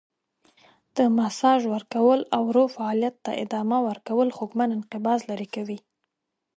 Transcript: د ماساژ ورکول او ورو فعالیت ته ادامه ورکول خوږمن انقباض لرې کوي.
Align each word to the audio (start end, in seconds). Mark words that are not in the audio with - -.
د 0.97 0.99
ماساژ 1.17 1.61
ورکول 1.73 2.19
او 2.35 2.41
ورو 2.49 2.63
فعالیت 2.75 3.15
ته 3.25 3.31
ادامه 3.43 3.77
ورکول 3.89 4.27
خوږمن 4.37 4.69
انقباض 4.77 5.19
لرې 5.29 5.47
کوي. 5.55 5.77